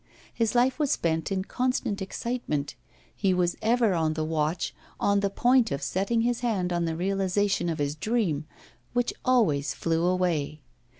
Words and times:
His 0.33 0.55
life 0.55 0.79
was 0.79 0.89
spent 0.91 1.31
in 1.31 1.43
constant 1.43 2.01
excitement; 2.01 2.73
he 3.15 3.35
was 3.35 3.55
ever 3.61 3.93
on 3.93 4.13
the 4.15 4.23
watch, 4.25 4.73
on 4.99 5.19
the 5.19 5.29
point 5.29 5.69
of 5.71 5.83
setting 5.83 6.21
his 6.21 6.39
hand 6.39 6.73
on 6.73 6.85
the 6.85 6.95
realisation 6.95 7.69
of 7.69 7.77
his 7.77 7.93
dream, 7.93 8.47
which 8.93 9.13
always 9.25 9.75
flew 9.75 10.03
away. 10.07 10.59